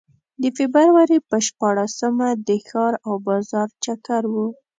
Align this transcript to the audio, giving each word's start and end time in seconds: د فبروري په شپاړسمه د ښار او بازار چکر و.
د 0.41 0.43
فبروري 0.57 1.19
په 1.29 1.37
شپاړسمه 1.47 2.29
د 2.47 2.49
ښار 2.67 2.93
او 3.07 3.13
بازار 3.27 3.67
چکر 3.83 4.23
و. 4.33 4.35